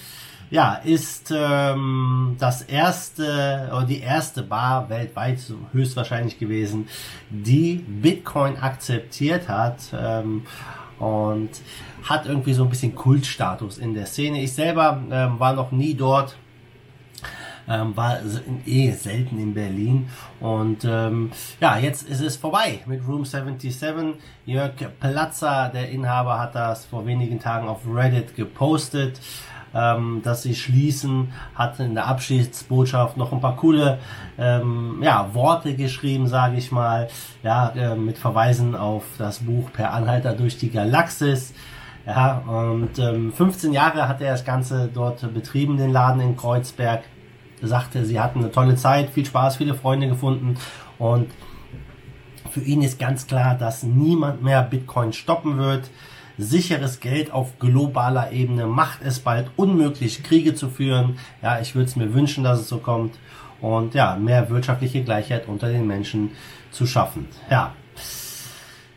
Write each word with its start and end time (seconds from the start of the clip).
ja, 0.51 0.75
ist 0.75 1.33
ähm, 1.37 2.37
das 2.39 2.63
erste 2.63 3.71
oder 3.73 3.87
die 3.87 4.01
erste 4.01 4.43
Bar 4.43 4.89
weltweit 4.89 5.41
höchstwahrscheinlich 5.73 6.39
gewesen, 6.39 6.87
die 7.31 7.77
Bitcoin 7.77 8.57
akzeptiert 8.59 9.49
hat 9.49 9.79
ähm, 9.93 10.43
und 10.99 11.51
hat 12.05 12.27
irgendwie 12.27 12.53
so 12.53 12.65
ein 12.65 12.71
bisschen 12.71 12.95
Kultstatus 12.95 13.79
in 13.79 13.95
der 13.95 14.07
Szene. 14.07 14.43
Ich 14.43 14.53
selber 14.53 15.03
ähm, 15.11 15.41
war 15.41 15.55
noch 15.55 15.73
nie 15.73 15.95
dort, 15.95 16.37
ähm, 17.69 17.97
war 17.97 18.19
eh 18.67 18.93
selten 18.93 19.39
in 19.39 19.55
Berlin. 19.55 20.09
Und 20.41 20.85
ähm, 20.85 21.31
ja, 21.61 21.79
jetzt 21.79 22.09
ist 22.09 22.21
es 22.21 22.37
vorbei 22.37 22.81
mit 22.87 23.07
Room 23.07 23.25
77. 23.25 24.15
Jörg 24.47 24.73
Platzer, 25.01 25.71
der 25.73 25.91
Inhaber, 25.91 26.39
hat 26.39 26.55
das 26.55 26.85
vor 26.85 27.07
wenigen 27.07 27.41
Tagen 27.41 27.69
auf 27.69 27.81
Reddit 27.87 28.37
gepostet. 28.37 29.21
Ähm, 29.77 30.21
dass 30.23 30.45
sie 30.45 30.55
schließen, 30.55 31.33
hat 31.57 31.81
in 31.81 31.95
der 31.95 32.07
Abschiedsbotschaft 32.07 33.17
noch 33.17 33.33
ein 33.33 33.41
paar 33.41 33.57
coole 33.57 33.99
ähm, 34.39 35.01
ja, 35.03 35.35
Worte 35.35 35.75
geschrieben, 35.75 36.29
sage 36.29 36.59
ich 36.59 36.71
mal, 36.71 37.09
ja, 37.43 37.71
äh, 37.71 37.97
mit 37.97 38.17
Verweisen 38.17 38.77
auf 38.77 39.03
das 39.19 39.41
Buch 39.41 39.73
Per 39.73 39.93
Anhalter 39.93 40.35
durch 40.35 40.59
die 40.59 40.71
Galaxis. 40.71 41.55
Ja, 42.07 42.43
und 42.47 42.99
ähm, 43.01 43.33
15 43.33 43.73
Jahre 43.73 44.07
hat 44.07 44.21
er 44.21 44.33
das 44.33 44.45
Ganze 44.45 44.89
dort 44.93 45.35
betrieben, 45.35 45.77
den 45.77 45.91
Laden 45.91 46.21
in 46.21 46.37
Kreuzberg 46.37 47.03
sagte, 47.67 48.05
sie 48.05 48.21
hatten 48.21 48.41
eine 48.41 48.53
tolle 48.53 48.77
Zeit, 48.77 49.11
viel 49.11 49.27
Spaß, 49.27 49.57
viele 49.57 49.75
Freunde 49.75 50.09
gefunden 50.09 50.57
und 50.99 51.31
für 52.51 52.61
ihn 52.61 52.83
ist 52.83 53.01
ganz 53.01 53.27
klar, 53.27 53.57
dass 53.57 53.83
niemand 53.83 54.43
mehr 54.43 54.63
Bitcoin 54.63 55.13
stoppen 55.13 55.59
wird. 55.59 55.91
Sicheres 56.39 57.01
Geld 57.01 57.33
auf 57.33 57.59
globaler 57.59 58.31
Ebene 58.31 58.67
macht 58.67 59.01
es 59.03 59.19
bald 59.19 59.51
unmöglich, 59.57 60.23
Kriege 60.23 60.55
zu 60.55 60.69
führen. 60.69 61.19
Ja, 61.43 61.61
ich 61.61 61.75
würde 61.75 61.87
es 61.87 61.97
mir 61.97 62.15
wünschen, 62.15 62.45
dass 62.45 62.61
es 62.61 62.69
so 62.69 62.79
kommt. 62.79 63.19
Und 63.61 63.95
ja, 63.95 64.17
mehr 64.17 64.51
wirtschaftliche 64.51 65.03
Gleichheit 65.03 65.49
unter 65.49 65.69
den 65.69 65.87
Menschen 65.87 66.31
zu 66.71 66.87
schaffen. 66.87 67.27
Ja, 67.51 67.73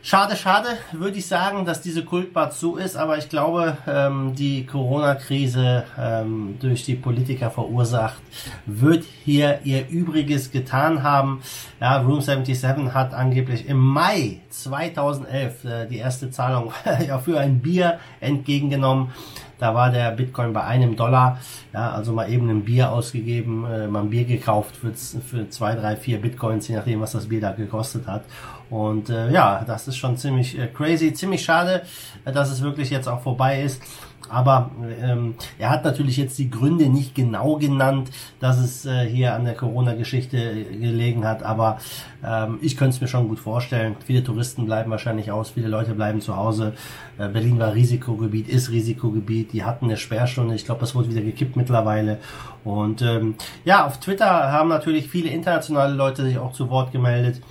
Schade, 0.10 0.38
schade, 0.38 0.70
würde 0.94 1.18
ich 1.18 1.28
sagen, 1.28 1.66
dass 1.66 1.82
diese 1.82 2.06
Kultbad 2.06 2.54
zu 2.54 2.78
ist, 2.78 2.96
aber 2.96 3.18
ich 3.18 3.28
glaube, 3.28 3.76
ähm, 3.86 4.34
die 4.36 4.66
Corona-Krise 4.66 5.84
ähm, 6.00 6.56
durch 6.62 6.86
die 6.86 6.96
Politiker 6.96 7.52
verursacht, 7.52 8.22
wird 8.66 9.04
hier 9.26 9.60
ihr 9.66 9.90
Übriges 9.90 10.50
getan 10.52 11.04
haben. 11.04 11.42
Ja, 11.82 11.98
Room 11.98 12.22
77 12.22 12.94
hat 12.94 13.14
angeblich 13.14 13.68
im 13.68 13.80
Mai 13.80 14.40
2011 14.50 15.66
äh, 15.66 15.88
die 15.88 15.98
erste 15.98 16.32
Zahlung 16.32 16.72
für 17.26 17.42
ein 17.42 17.60
Bier 17.60 18.00
entgegengenommen. 18.22 19.12
Da 19.60 19.74
war 19.74 19.90
der 19.92 20.12
Bitcoin 20.12 20.54
bei 20.54 20.64
einem 20.64 20.96
Dollar. 20.96 21.40
Ja, 21.74 21.92
also 21.92 22.14
mal 22.14 22.30
eben 22.30 22.50
ein 22.50 22.64
Bier 22.64 22.92
ausgegeben, 22.92 23.66
äh, 23.66 23.88
mal 23.88 24.02
ein 24.02 24.10
Bier 24.10 24.26
gekauft 24.26 24.76
für, 24.78 24.94
für 24.94 25.50
zwei, 25.50 25.76
drei, 25.76 25.96
vier 25.96 26.22
Bitcoins, 26.22 26.68
je 26.68 26.76
nachdem, 26.76 27.02
was 27.02 27.12
das 27.12 27.28
Bier 27.28 27.42
da 27.42 27.52
gekostet 27.52 28.08
hat. 28.08 28.24
Und 28.70 29.10
äh, 29.10 29.32
ja, 29.32 29.64
das 29.66 29.88
ist 29.88 29.98
schon 29.98 30.18
ziemlich 30.18 30.58
äh, 30.58 30.68
crazy, 30.68 31.14
ziemlich 31.14 31.44
schade, 31.44 31.84
äh, 32.26 32.32
dass 32.32 32.52
es 32.52 32.62
wirklich 32.62 32.90
jetzt 32.90 33.08
auch 33.08 33.22
vorbei 33.22 33.62
ist. 33.62 33.82
Aber 34.30 34.72
ähm, 35.02 35.36
er 35.58 35.70
hat 35.70 35.86
natürlich 35.86 36.18
jetzt 36.18 36.38
die 36.38 36.50
Gründe 36.50 36.90
nicht 36.90 37.16
genau 37.16 37.56
genannt, 37.58 38.10
dass 38.40 38.58
es 38.58 38.86
äh, 38.86 39.08
hier 39.08 39.34
an 39.34 39.46
der 39.46 39.54
Corona-Geschichte 39.54 40.38
äh, 40.38 40.64
gelegen 40.64 41.26
hat. 41.26 41.44
Aber 41.44 41.80
ähm, 42.26 42.60
ich 42.62 42.76
könnte 42.76 42.96
es 42.96 43.02
mir 43.02 43.08
schon 43.08 43.30
gut 43.30 43.40
vorstellen. 43.40 43.96
Viele 44.06 44.24
Touristen 44.24 44.66
bleiben 44.66 44.92
wahrscheinlich 44.92 45.32
aus, 45.32 45.52
viele 45.52 45.68
Leute 45.68 45.94
bleiben 45.94 46.20
zu 46.20 46.36
Hause. 46.36 46.74
Äh, 47.18 47.30
Berlin 47.30 47.60
war 47.60 47.74
Risikogebiet, 47.74 48.50
ist 48.50 48.70
Risikogebiet. 48.70 49.47
Die 49.54 49.64
hatten 49.64 49.86
eine 49.86 49.98
Sperrstunde. 49.98 50.56
Ich 50.56 50.66
glaube, 50.66 50.82
das 50.82 50.96
wurde 50.96 51.10
wieder 51.10 51.22
gekippt 51.22 51.56
mittlerweile. 51.56 52.20
Und 52.64 53.02
ähm, 53.02 53.36
ja, 53.66 53.86
auf 53.86 54.00
Twitter 54.00 54.52
haben 54.52 54.70
natürlich 54.70 55.10
viele 55.10 55.30
internationale 55.30 55.94
Leute 55.94 56.24
sich 56.24 56.38
auch 56.38 56.54
zu 56.54 56.70
Wort 56.70 56.92
gemeldet 56.92 57.42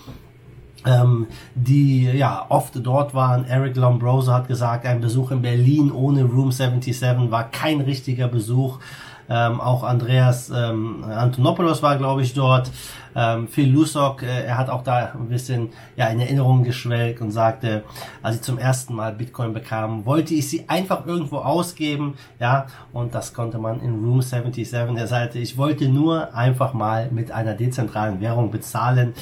ähm, 0.86 1.26
die 1.54 2.04
ja 2.04 2.46
oft 2.48 2.74
dort 2.74 3.12
waren. 3.12 3.44
Eric 3.44 3.76
Lombroso 3.76 4.32
hat 4.32 4.48
gesagt, 4.48 4.86
ein 4.86 5.00
Besuch 5.00 5.30
in 5.32 5.42
Berlin 5.42 5.90
ohne 5.90 6.24
Room 6.24 6.52
77 6.52 7.30
war 7.30 7.50
kein 7.50 7.80
richtiger 7.80 8.28
Besuch. 8.28 8.78
Ähm, 9.28 9.60
auch 9.60 9.82
Andreas 9.82 10.50
ähm, 10.50 11.04
Antonopoulos 11.04 11.82
war, 11.82 11.96
glaube 11.96 12.22
ich, 12.22 12.34
dort. 12.34 12.70
Ähm, 13.14 13.48
Phil 13.48 13.72
Lusok, 13.72 14.22
äh, 14.22 14.44
er 14.44 14.58
hat 14.58 14.68
auch 14.68 14.82
da 14.82 15.12
ein 15.14 15.28
bisschen 15.28 15.70
ja, 15.96 16.06
in 16.08 16.20
Erinnerung 16.20 16.64
geschwelgt 16.64 17.22
und 17.22 17.30
sagte, 17.30 17.82
als 18.22 18.36
ich 18.36 18.42
zum 18.42 18.58
ersten 18.58 18.94
Mal 18.94 19.12
Bitcoin 19.12 19.54
bekam, 19.54 20.04
wollte 20.04 20.34
ich 20.34 20.48
sie 20.48 20.68
einfach 20.68 21.06
irgendwo 21.06 21.38
ausgeben. 21.38 22.14
Ja, 22.38 22.66
und 22.92 23.14
das 23.14 23.32
konnte 23.32 23.58
man 23.58 23.80
in 23.80 24.04
Room 24.04 24.20
77 24.20 24.70
der 24.70 25.06
Seite. 25.06 25.38
Ich 25.38 25.56
wollte 25.56 25.88
nur 25.88 26.34
einfach 26.34 26.74
mal 26.74 27.08
mit 27.10 27.32
einer 27.32 27.54
dezentralen 27.54 28.20
Währung 28.20 28.50
bezahlen. 28.50 29.14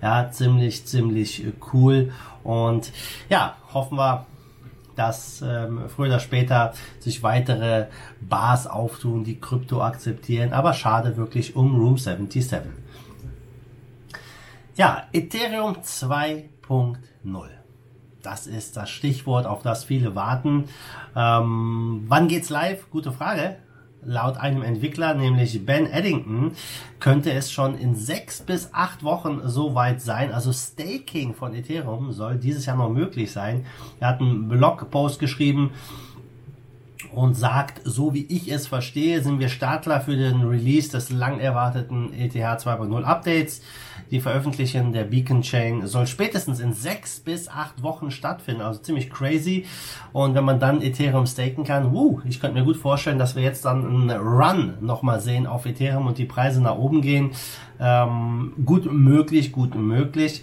Ja, 0.00 0.30
ziemlich, 0.30 0.86
ziemlich 0.86 1.44
cool. 1.72 2.10
Und 2.42 2.90
ja, 3.28 3.54
hoffen 3.72 3.98
wir, 3.98 4.26
dass 4.96 5.42
ähm, 5.42 5.82
früher 5.88 6.08
oder 6.08 6.20
später 6.20 6.72
sich 6.98 7.22
weitere 7.22 7.86
Bars 8.20 8.66
auftun, 8.66 9.24
die 9.24 9.40
Krypto 9.40 9.82
akzeptieren. 9.82 10.52
Aber 10.52 10.74
schade 10.74 11.16
wirklich 11.16 11.56
um 11.56 11.76
Room 11.76 11.98
77. 11.98 12.60
Ja, 14.74 15.04
Ethereum 15.12 15.76
2.0. 15.76 17.48
Das 18.22 18.46
ist 18.46 18.76
das 18.76 18.88
Stichwort, 18.88 19.46
auf 19.46 19.62
das 19.62 19.84
viele 19.84 20.14
warten. 20.14 20.68
Ähm, 21.16 22.04
wann 22.06 22.28
geht's 22.28 22.50
live? 22.50 22.88
Gute 22.90 23.12
Frage. 23.12 23.56
Laut 24.04 24.36
einem 24.36 24.62
Entwickler, 24.62 25.14
nämlich 25.14 25.64
Ben 25.64 25.86
Eddington, 25.86 26.52
könnte 26.98 27.32
es 27.32 27.52
schon 27.52 27.78
in 27.78 27.94
sechs 27.94 28.40
bis 28.40 28.70
acht 28.72 29.04
Wochen 29.04 29.40
soweit 29.44 30.00
sein. 30.00 30.32
Also 30.32 30.52
Staking 30.52 31.34
von 31.34 31.54
Ethereum 31.54 32.10
soll 32.12 32.36
dieses 32.36 32.66
Jahr 32.66 32.76
noch 32.76 32.90
möglich 32.90 33.30
sein. 33.30 33.64
Er 34.00 34.08
hat 34.08 34.20
einen 34.20 34.48
Blogpost 34.48 35.20
geschrieben 35.20 35.70
und 37.14 37.34
sagt, 37.34 37.80
so 37.84 38.14
wie 38.14 38.24
ich 38.26 38.50
es 38.50 38.66
verstehe, 38.66 39.22
sind 39.22 39.38
wir 39.38 39.48
Startler 39.48 40.00
für 40.00 40.16
den 40.16 40.42
Release 40.42 40.90
des 40.90 41.10
lang 41.10 41.38
erwarteten 41.38 42.12
ETH 42.14 42.34
2.0 42.34 43.02
Updates. 43.02 43.62
Die 44.10 44.20
Veröffentlichung 44.20 44.92
der 44.92 45.04
Beacon 45.04 45.40
Chain 45.40 45.86
soll 45.86 46.06
spätestens 46.06 46.60
in 46.60 46.74
sechs 46.74 47.20
bis 47.20 47.48
acht 47.48 47.82
Wochen 47.82 48.10
stattfinden, 48.10 48.60
also 48.60 48.80
ziemlich 48.80 49.08
crazy. 49.08 49.64
Und 50.12 50.34
wenn 50.34 50.44
man 50.44 50.60
dann 50.60 50.82
Ethereum 50.82 51.26
staken 51.26 51.64
kann, 51.64 51.92
wuh, 51.92 52.20
ich 52.26 52.38
könnte 52.38 52.58
mir 52.58 52.64
gut 52.64 52.76
vorstellen, 52.76 53.18
dass 53.18 53.36
wir 53.36 53.42
jetzt 53.42 53.64
dann 53.64 53.86
einen 53.86 54.10
Run 54.10 54.74
nochmal 54.82 55.20
sehen 55.20 55.46
auf 55.46 55.64
Ethereum 55.64 56.06
und 56.06 56.18
die 56.18 56.26
Preise 56.26 56.60
nach 56.60 56.76
oben 56.76 57.00
gehen. 57.00 57.30
Ähm, 57.80 58.52
gut 58.66 58.90
möglich, 58.92 59.50
gut 59.50 59.74
möglich. 59.74 60.42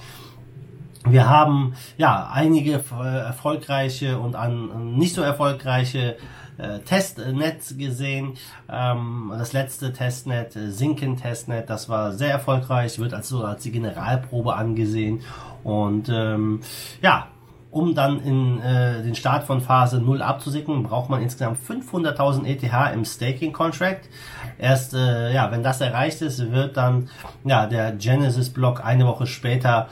Wir 1.08 1.30
haben 1.30 1.74
ja 1.98 2.30
einige 2.32 2.74
erfolgreiche 2.74 4.20
und 4.20 4.36
an 4.36 4.96
nicht 4.98 5.14
so 5.14 5.22
erfolgreiche 5.22 6.18
äh, 6.60 6.80
Testnetz 6.80 7.78
gesehen. 7.78 8.34
Ähm, 8.70 9.34
das 9.38 9.54
letzte 9.54 9.94
Testnet, 9.94 10.56
äh, 10.56 10.72
Sinken 10.72 11.18
Testnet, 11.18 11.70
das 11.70 11.90
war 11.90 12.12
sehr 12.12 12.32
erfolgreich, 12.32 13.00
wird 13.00 13.14
als 13.14 13.34
als 13.34 13.64
die 13.64 13.72
Generalprobe 13.72 14.56
angesehen. 14.56 15.22
Und 15.64 16.10
ähm, 16.10 16.62
ja, 17.02 17.28
um 17.72 17.94
dann 17.94 18.20
in 18.22 18.60
äh, 18.62 19.04
den 19.04 19.16
Start 19.16 19.44
von 19.44 19.62
Phase 19.62 20.00
0 20.00 20.22
abzusicken, 20.22 20.84
braucht 20.84 21.10
man 21.10 21.22
insgesamt 21.22 21.60
500.000 21.60 22.46
ETH 22.46 22.94
im 22.94 23.06
Staking 23.06 23.54
Contract. 23.54 24.10
Erst, 24.58 24.94
äh, 24.94 25.34
ja, 25.34 25.52
wenn 25.52 25.62
das 25.62 25.80
erreicht 25.80 26.22
ist, 26.22 26.52
wird 26.52 26.78
dann 26.78 27.10
ja 27.44 27.68
der 27.68 27.92
Genesis 27.92 28.50
Block 28.50 28.84
eine 28.84 29.06
Woche 29.06 29.28
später 29.28 29.88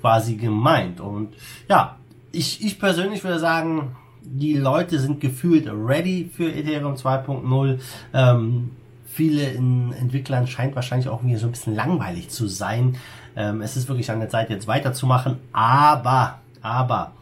quasi 0.00 0.36
gemeint. 0.36 1.00
Und 1.00 1.34
ja, 1.68 1.96
ich, 2.32 2.64
ich 2.64 2.78
persönlich 2.78 3.22
würde 3.24 3.38
sagen, 3.38 3.96
die 4.22 4.54
Leute 4.54 4.98
sind 4.98 5.20
gefühlt 5.20 5.68
ready 5.68 6.30
für 6.32 6.52
Ethereum 6.52 6.94
2.0. 6.94 7.78
Ähm, 8.12 8.70
viele 9.06 9.48
Entwicklern 9.48 10.46
scheint 10.46 10.74
wahrscheinlich 10.74 11.08
auch 11.08 11.24
wieder 11.24 11.38
so 11.38 11.46
ein 11.46 11.52
bisschen 11.52 11.74
langweilig 11.74 12.28
zu 12.28 12.46
sein. 12.46 12.96
Ähm, 13.36 13.62
es 13.62 13.76
ist 13.76 13.88
wirklich 13.88 14.10
an 14.10 14.20
der 14.20 14.28
Zeit, 14.28 14.50
jetzt 14.50 14.66
weiterzumachen. 14.66 15.38
Aber, 15.52 16.40
aber, 16.60 17.12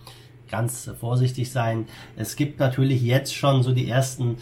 ganz 0.50 0.90
vorsichtig 0.98 1.50
sein. 1.50 1.86
Es 2.16 2.36
gibt 2.36 2.60
natürlich 2.60 3.02
jetzt 3.02 3.34
schon 3.34 3.62
so 3.62 3.72
die 3.72 3.88
ersten 3.88 4.36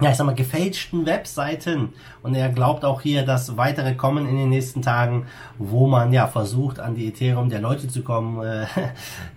ja, 0.00 0.10
ich 0.10 0.16
sag 0.16 0.26
mal, 0.26 0.34
gefälschten 0.34 1.06
Webseiten. 1.06 1.90
Und 2.22 2.34
er 2.34 2.48
glaubt 2.48 2.84
auch 2.84 3.00
hier, 3.00 3.24
dass 3.24 3.56
weitere 3.56 3.94
kommen 3.94 4.28
in 4.28 4.36
den 4.36 4.48
nächsten 4.48 4.82
Tagen, 4.82 5.26
wo 5.58 5.86
man 5.86 6.12
ja 6.12 6.26
versucht, 6.26 6.80
an 6.80 6.94
die 6.94 7.08
Ethereum 7.08 7.48
der 7.48 7.60
Leute 7.60 7.88
zu 7.88 8.02
kommen, 8.02 8.42
äh, 8.42 8.66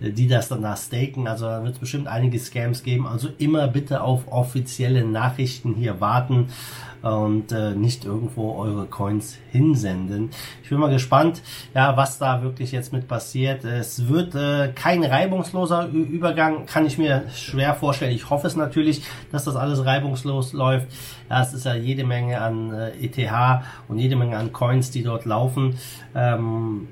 die 0.00 0.28
das 0.28 0.48
dann 0.48 0.62
da 0.62 0.76
staken. 0.76 1.28
Also 1.28 1.46
da 1.46 1.62
wird 1.62 1.74
es 1.74 1.80
bestimmt 1.80 2.08
einige 2.08 2.38
Scams 2.38 2.82
geben. 2.82 3.06
Also 3.06 3.28
immer 3.38 3.68
bitte 3.68 4.02
auf 4.02 4.30
offizielle 4.30 5.04
Nachrichten 5.04 5.74
hier 5.74 6.00
warten 6.00 6.48
und 7.04 7.52
äh, 7.52 7.74
nicht 7.74 8.06
irgendwo 8.06 8.54
eure 8.54 8.86
Coins 8.86 9.36
hinsenden. 9.50 10.30
Ich 10.62 10.70
bin 10.70 10.78
mal 10.78 10.90
gespannt, 10.90 11.42
ja, 11.74 11.96
was 11.98 12.18
da 12.18 12.42
wirklich 12.42 12.72
jetzt 12.72 12.94
mit 12.94 13.08
passiert. 13.08 13.64
Es 13.64 14.08
wird 14.08 14.34
äh, 14.34 14.72
kein 14.74 15.04
reibungsloser 15.04 15.88
Übergang, 15.88 16.64
kann 16.64 16.86
ich 16.86 16.96
mir 16.96 17.24
schwer 17.34 17.74
vorstellen. 17.74 18.14
Ich 18.14 18.30
hoffe 18.30 18.46
es 18.46 18.56
natürlich, 18.56 19.02
dass 19.30 19.44
das 19.44 19.54
alles 19.54 19.84
reibungslos 19.84 20.54
läuft. 20.54 20.86
Ja, 21.28 21.42
es 21.42 21.52
ist 21.52 21.66
ja 21.66 21.74
jede 21.74 22.04
Menge 22.04 22.40
an 22.40 22.72
äh, 22.72 22.92
ETH 23.04 23.62
und 23.88 23.98
jede 23.98 24.16
Menge 24.16 24.38
an 24.38 24.54
Coins, 24.54 24.90
die 24.90 25.02
dort 25.02 25.26
laufen, 25.26 25.76
ähm, 26.14 26.88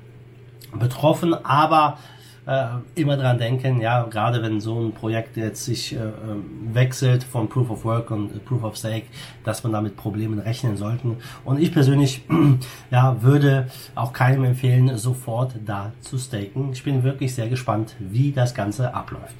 betroffen, 0.77 1.33
aber 1.33 1.97
äh, 2.45 2.65
immer 2.95 3.15
dran 3.15 3.37
denken, 3.37 3.79
ja, 3.79 4.03
gerade 4.03 4.41
wenn 4.41 4.59
so 4.59 4.79
ein 4.79 4.91
Projekt 4.91 5.37
jetzt 5.37 5.63
sich 5.63 5.93
äh, 5.93 5.99
ähm, 5.99 6.69
wechselt 6.73 7.23
von 7.23 7.47
Proof 7.47 7.69
of 7.69 7.85
Work 7.85 8.11
und 8.11 8.43
Proof 8.45 8.63
of 8.63 8.75
Stake, 8.75 9.05
dass 9.43 9.63
man 9.63 9.71
da 9.71 9.81
mit 9.81 9.95
Problemen 9.95 10.39
rechnen 10.39 10.75
sollte. 10.75 11.15
Und 11.45 11.59
ich 11.61 11.71
persönlich, 11.71 12.23
ja, 12.91 13.21
würde 13.21 13.67
auch 13.95 14.11
keinem 14.11 14.43
empfehlen, 14.43 14.97
sofort 14.97 15.55
da 15.65 15.93
zu 16.01 16.17
staken. 16.17 16.71
Ich 16.73 16.83
bin 16.83 17.03
wirklich 17.03 17.33
sehr 17.33 17.47
gespannt, 17.47 17.95
wie 17.99 18.31
das 18.31 18.53
Ganze 18.53 18.93
abläuft. 18.93 19.35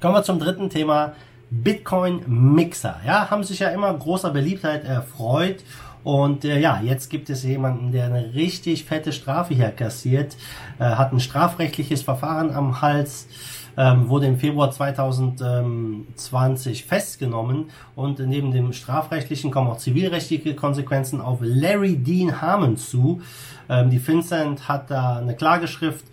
Kommen 0.00 0.14
wir 0.14 0.22
zum 0.22 0.38
dritten 0.38 0.70
Thema. 0.70 1.12
Bitcoin 1.50 2.22
Mixer. 2.28 3.00
Ja, 3.04 3.28
haben 3.28 3.42
sich 3.42 3.58
ja 3.58 3.68
immer 3.70 3.92
großer 3.92 4.30
Beliebtheit 4.30 4.84
erfreut 4.84 5.64
und 6.02 6.44
äh, 6.44 6.58
ja, 6.60 6.80
jetzt 6.82 7.10
gibt 7.10 7.28
es 7.30 7.42
jemanden, 7.42 7.92
der 7.92 8.06
eine 8.06 8.34
richtig 8.34 8.84
fette 8.84 9.12
Strafe 9.12 9.54
hier 9.54 9.70
kassiert, 9.70 10.36
äh, 10.78 10.84
hat 10.84 11.12
ein 11.12 11.20
strafrechtliches 11.20 12.02
Verfahren 12.02 12.52
am 12.52 12.80
Hals, 12.80 13.28
ähm, 13.76 14.08
wurde 14.08 14.26
im 14.26 14.38
Februar 14.38 14.70
2020 14.70 16.84
festgenommen 16.84 17.66
und 17.94 18.18
neben 18.18 18.52
dem 18.52 18.72
strafrechtlichen 18.72 19.50
kommen 19.50 19.68
auch 19.68 19.76
zivilrechtliche 19.78 20.54
Konsequenzen 20.54 21.20
auf 21.20 21.40
Larry 21.42 21.96
Dean 21.96 22.40
Harmon 22.40 22.76
zu. 22.76 23.20
Ähm, 23.68 23.90
die 23.90 24.04
Vincent 24.04 24.68
hat 24.68 24.90
da 24.90 25.18
eine 25.18 25.36
Klageschrift 25.36 26.04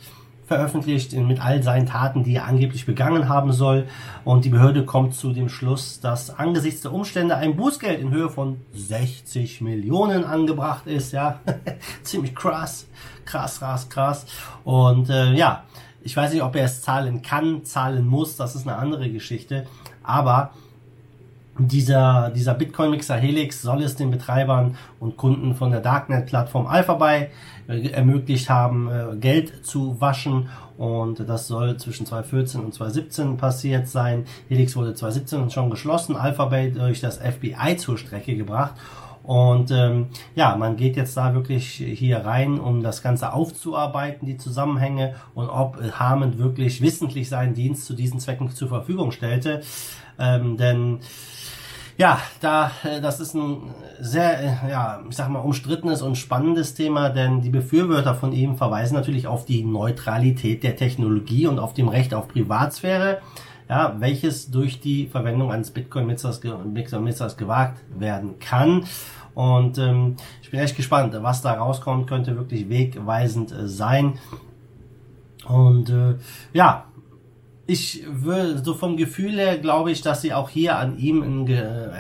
veröffentlicht 0.47 1.13
mit 1.13 1.44
all 1.44 1.61
seinen 1.61 1.85
Taten, 1.85 2.23
die 2.23 2.35
er 2.35 2.45
angeblich 2.45 2.85
begangen 2.85 3.27
haben 3.27 3.51
soll. 3.51 3.85
Und 4.23 4.45
die 4.45 4.49
Behörde 4.49 4.85
kommt 4.85 5.13
zu 5.13 5.33
dem 5.33 5.49
Schluss, 5.49 5.99
dass 5.99 6.29
angesichts 6.29 6.81
der 6.81 6.94
Umstände 6.94 7.35
ein 7.35 7.57
Bußgeld 7.57 7.99
in 7.99 8.11
Höhe 8.11 8.29
von 8.29 8.61
60 8.73 9.59
Millionen 9.59 10.23
angebracht 10.23 10.88
ist. 10.88 11.11
Ja, 11.11 11.41
ziemlich 12.03 12.33
krass, 12.33 12.88
krass, 13.25 13.59
krass, 13.59 13.89
krass. 13.89 14.25
Und 14.63 15.09
äh, 15.09 15.33
ja, 15.33 15.65
ich 16.01 16.15
weiß 16.15 16.31
nicht, 16.31 16.44
ob 16.44 16.55
er 16.55 16.63
es 16.63 16.81
zahlen 16.81 17.21
kann, 17.21 17.65
zahlen 17.65 18.07
muss. 18.07 18.38
Das 18.38 18.55
ist 18.55 18.65
eine 18.65 18.77
andere 18.77 19.09
Geschichte. 19.11 19.67
Aber 20.01 20.51
dieser, 21.59 22.31
dieser 22.31 22.54
Bitcoin-Mixer 22.54 23.15
Helix 23.15 23.62
soll 23.62 23.83
es 23.83 23.95
den 23.95 24.12
Betreibern 24.12 24.75
und 25.00 25.18
Kunden 25.18 25.56
von 25.56 25.71
der 25.71 25.81
Darknet-Plattform 25.81 26.68
Alphabay 26.68 27.30
äh, 27.68 27.89
ermöglicht 27.89 28.50
haben, 28.50 28.89
äh, 28.89 29.15
Geld 29.18 29.65
zu 29.65 30.00
waschen. 30.00 30.50
Und 30.77 31.27
das 31.27 31.48
soll 31.48 31.77
zwischen 31.77 32.06
2014 32.06 32.62
und 32.62 32.74
2017 32.74 33.38
passiert 33.38 33.88
sein. 33.88 34.25
Helix 34.48 34.75
wurde 34.75 34.94
2017 34.94 35.50
schon 35.50 35.69
geschlossen, 35.69 36.15
Alphabay 36.15 36.71
durch 36.71 37.01
das 37.01 37.18
FBI 37.18 37.77
zur 37.77 37.98
Strecke 37.98 38.36
gebracht. 38.36 38.75
Und 39.27 39.71
ähm, 39.71 40.07
ja, 40.35 40.56
man 40.56 40.77
geht 40.77 40.95
jetzt 40.95 41.18
da 41.18 41.33
wirklich 41.33 41.68
hier 41.68 42.19
rein, 42.19 42.62
um 42.62 42.81
das 42.81 43.03
Ganze 43.03 43.33
aufzuarbeiten, 43.33 44.25
die 44.25 44.38
Zusammenhänge 44.38 45.15
und 45.35 45.50
ob 45.50 45.81
Harmon 46.00 46.39
wirklich 46.39 46.79
wissentlich 46.79 47.27
seinen 47.27 47.53
Dienst 47.53 47.85
zu 47.85 47.94
diesen 47.94 48.21
Zwecken 48.21 48.50
zur 48.50 48.69
Verfügung 48.69 49.12
stellte. 49.12 49.63
Ähm, 50.18 50.56
denn 50.56 51.00
ja, 51.97 52.21
da 52.39 52.71
äh, 52.85 53.01
das 53.01 53.19
ist 53.19 53.33
ein 53.33 53.74
sehr, 54.00 54.39
äh, 54.39 54.71
ja, 54.71 55.03
ich 55.09 55.18
sag 55.18 55.27
mal, 55.27 55.39
umstrittenes 55.39 56.01
und 56.01 56.15
spannendes 56.15 56.73
Thema, 56.73 57.09
denn 57.09 57.41
die 57.41 57.50
Befürworter 57.50 58.15
von 58.15 58.31
ihm 58.31 58.56
verweisen 58.56 58.95
natürlich 58.95 59.27
auf 59.27 59.44
die 59.44 59.65
Neutralität 59.65 60.63
der 60.63 60.77
Technologie 60.77 61.47
und 61.47 61.59
auf 61.59 61.73
dem 61.73 61.89
Recht 61.89 62.13
auf 62.13 62.30
Privatsphäre, 62.30 63.19
ja, 63.69 63.96
welches 64.00 64.50
durch 64.50 64.80
die 64.80 65.08
Verwendung 65.08 65.52
eines 65.52 65.72
Bitcoin-Mixers 65.72 66.42
Mixer 66.42 67.30
gewagt 67.36 67.81
werden 67.98 68.40
kann. 68.40 68.86
Und 69.34 69.78
ähm, 69.78 70.16
ich 70.42 70.50
bin 70.50 70.60
echt 70.60 70.75
gespannt, 70.75 71.16
was 71.22 71.42
da 71.42 71.54
rauskommt, 71.54 72.08
könnte 72.08 72.36
wirklich 72.36 72.69
wegweisend 72.69 73.52
äh, 73.52 73.68
sein. 73.68 74.18
Und 75.48 75.90
äh, 75.90 76.16
ja, 76.54 76.86
ich 77.68 78.04
würde 78.10 78.64
so 78.64 78.74
vom 78.74 78.98
Gefühl 78.98 79.34
her 79.34 79.58
glaube 79.58 79.92
ich, 79.92 80.02
dass 80.02 80.22
sie 80.22 80.34
auch 80.34 80.50
hier 80.50 80.78
an 80.78 80.98
ihm 80.98 81.22
ein 81.22 81.48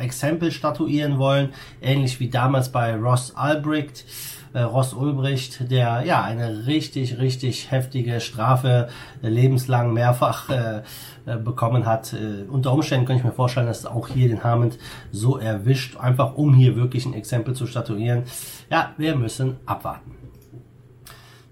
Exempel 0.01 0.51
statuieren 0.51 1.17
wollen, 1.17 1.49
ähnlich 1.81 2.19
wie 2.19 2.29
damals 2.29 2.71
bei 2.71 2.95
Ross 2.95 3.35
Albrecht. 3.35 4.05
Äh, 4.53 4.61
Ross 4.61 4.93
Ulbricht, 4.93 5.71
der 5.71 6.03
ja 6.05 6.23
eine 6.23 6.67
richtig, 6.67 7.19
richtig 7.19 7.71
heftige 7.71 8.19
Strafe 8.19 8.89
äh, 9.21 9.29
lebenslang 9.29 9.93
mehrfach 9.93 10.49
äh, 10.49 10.81
äh, 11.25 11.37
bekommen 11.37 11.85
hat. 11.85 12.13
Äh, 12.13 12.45
unter 12.49 12.73
Umständen 12.73 13.05
könnte 13.05 13.19
ich 13.21 13.25
mir 13.25 13.33
vorstellen, 13.33 13.67
dass 13.67 13.85
auch 13.85 14.07
hier 14.07 14.29
den 14.29 14.43
Hammond 14.43 14.77
so 15.11 15.37
erwischt, 15.37 15.97
einfach 15.97 16.35
um 16.35 16.53
hier 16.53 16.75
wirklich 16.75 17.05
ein 17.05 17.13
Exempel 17.13 17.53
zu 17.53 17.67
statuieren. 17.67 18.23
Ja, 18.69 18.93
wir 18.97 19.15
müssen 19.15 19.57
abwarten. 19.65 20.11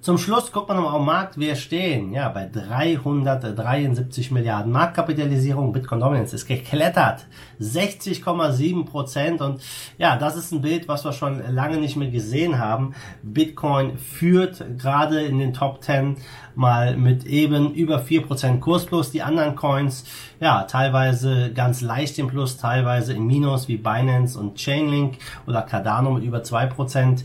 Zum 0.05 0.19
Schluss 0.19 0.51
guckt 0.51 0.67
man 0.67 0.77
nochmal 0.77 0.99
am 0.99 1.05
Markt, 1.07 1.39
wir 1.39 1.55
stehen 1.55 2.13
ja 2.13 2.29
bei 2.29 2.45
373 2.45 4.29
Milliarden 4.29 4.71
Marktkapitalisierung. 4.71 5.73
Bitcoin 5.73 5.99
Dominance 5.99 6.35
ist 6.35 6.45
geklettert, 6.45 7.25
60,7 7.59 8.85
Prozent 8.85 9.41
und 9.41 9.63
ja, 9.97 10.15
das 10.15 10.35
ist 10.35 10.51
ein 10.51 10.61
Bild, 10.61 10.87
was 10.87 11.05
wir 11.05 11.11
schon 11.11 11.41
lange 11.51 11.77
nicht 11.77 11.95
mehr 11.95 12.11
gesehen 12.11 12.59
haben. 12.59 12.93
Bitcoin 13.23 13.97
führt 13.97 14.77
gerade 14.77 15.23
in 15.23 15.39
den 15.39 15.55
Top 15.55 15.83
10 15.83 16.17
mal 16.53 16.95
mit 16.97 17.25
eben 17.25 17.73
über 17.73 17.97
4 17.97 18.27
Prozent 18.27 18.61
Kurs 18.61 18.85
plus. 18.85 19.09
Die 19.09 19.23
anderen 19.23 19.55
Coins, 19.55 20.05
ja, 20.39 20.65
teilweise 20.65 21.51
ganz 21.51 21.81
leicht 21.81 22.19
im 22.19 22.27
Plus, 22.27 22.57
teilweise 22.57 23.13
im 23.13 23.25
Minus 23.25 23.67
wie 23.67 23.77
Binance 23.77 24.39
und 24.39 24.55
Chainlink 24.55 25.17
oder 25.47 25.63
Cardano 25.63 26.11
mit 26.11 26.23
über 26.23 26.43
2 26.43 26.67
Prozent. 26.67 27.23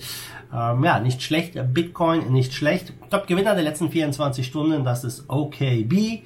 Ähm, 0.52 0.84
ja, 0.84 0.98
nicht 1.00 1.22
schlecht. 1.22 1.58
Bitcoin 1.72 2.32
nicht 2.32 2.52
schlecht. 2.52 2.92
Top-Gewinner 3.10 3.54
der 3.54 3.64
letzten 3.64 3.90
24 3.90 4.46
Stunden, 4.46 4.84
das 4.84 5.04
ist 5.04 5.28
OKB 5.28 6.22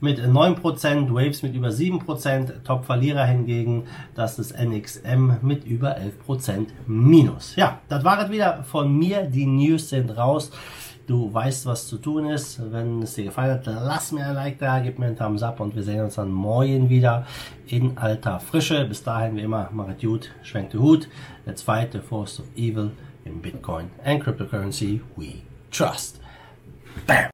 mit 0.00 0.18
9%, 0.18 1.10
Waves 1.14 1.42
mit 1.42 1.54
über 1.54 1.68
7%, 1.68 2.62
Top-Verlierer 2.64 3.24
hingegen, 3.26 3.84
das 4.14 4.38
ist 4.38 4.58
NXM 4.58 5.32
mit 5.42 5.64
über 5.64 5.96
11% 5.96 6.68
Minus. 6.86 7.54
Ja, 7.56 7.80
das 7.88 8.02
war 8.02 8.24
es 8.24 8.30
wieder 8.30 8.64
von 8.64 8.96
mir. 8.96 9.22
Die 9.24 9.46
News 9.46 9.90
sind 9.90 10.16
raus. 10.16 10.50
Du 11.06 11.32
weißt, 11.32 11.66
was 11.66 11.88
zu 11.88 11.98
tun 11.98 12.30
ist. 12.30 12.60
Wenn 12.72 13.02
es 13.02 13.14
dir 13.14 13.24
gefallen 13.24 13.54
hat, 13.54 13.66
lass 13.66 14.12
mir 14.12 14.26
ein 14.26 14.34
Like 14.34 14.58
da, 14.58 14.78
gib 14.78 14.98
mir 14.98 15.06
einen 15.06 15.18
Thumbs 15.18 15.42
up 15.42 15.58
und 15.58 15.74
wir 15.74 15.82
sehen 15.82 16.04
uns 16.04 16.14
dann 16.14 16.30
morgen 16.30 16.88
wieder 16.88 17.26
in 17.66 17.98
alter 17.98 18.38
Frische. 18.38 18.84
Bis 18.84 19.02
dahin, 19.02 19.36
wie 19.36 19.40
immer, 19.40 19.68
macht 19.72 20.00
gut, 20.00 20.30
schwenkt 20.42 20.72
den 20.72 20.80
Hut. 20.80 21.08
Fight 21.64 21.92
the 21.92 21.98
force 21.98 22.38
of 22.38 22.46
evil 22.56 22.92
in 23.24 23.40
Bitcoin 23.40 23.90
and 24.02 24.22
cryptocurrency 24.22 25.00
we 25.16 25.42
trust. 25.70 26.18
Bam! 27.06 27.30